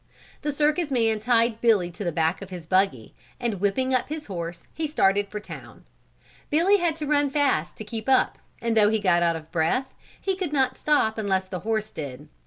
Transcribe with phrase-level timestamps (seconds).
[0.41, 4.25] The circus man tied Billy to the back of his buggy and whipping up his
[4.25, 5.85] horse he started for town.
[6.49, 9.93] Billy had to run fast to keep up and though he got out of breath,
[10.19, 12.29] he could not stop unless the horse did.